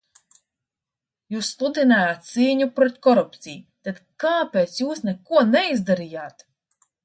[1.35, 6.47] Jūs sludinājāt cīņu pret korupciju, tad kāpēc jūs neko neizdarījāt?